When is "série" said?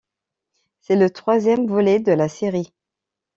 2.27-2.73